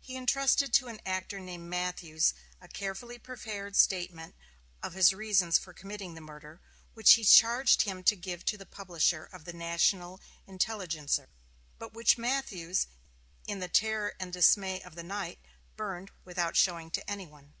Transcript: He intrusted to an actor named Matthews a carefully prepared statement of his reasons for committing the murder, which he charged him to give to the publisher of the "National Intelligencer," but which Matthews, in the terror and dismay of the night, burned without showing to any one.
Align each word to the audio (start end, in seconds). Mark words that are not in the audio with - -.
He 0.00 0.14
intrusted 0.14 0.72
to 0.74 0.86
an 0.86 1.00
actor 1.04 1.40
named 1.40 1.68
Matthews 1.68 2.34
a 2.60 2.68
carefully 2.68 3.18
prepared 3.18 3.74
statement 3.74 4.36
of 4.80 4.92
his 4.92 5.12
reasons 5.12 5.58
for 5.58 5.72
committing 5.72 6.14
the 6.14 6.20
murder, 6.20 6.60
which 6.94 7.14
he 7.14 7.24
charged 7.24 7.82
him 7.82 8.04
to 8.04 8.14
give 8.14 8.44
to 8.44 8.56
the 8.56 8.64
publisher 8.64 9.24
of 9.24 9.44
the 9.44 9.52
"National 9.52 10.20
Intelligencer," 10.46 11.30
but 11.80 11.92
which 11.94 12.16
Matthews, 12.16 12.86
in 13.48 13.58
the 13.58 13.66
terror 13.66 14.14
and 14.20 14.32
dismay 14.32 14.80
of 14.82 14.94
the 14.94 15.02
night, 15.02 15.40
burned 15.76 16.12
without 16.24 16.56
showing 16.56 16.88
to 16.92 17.10
any 17.10 17.26
one. 17.26 17.54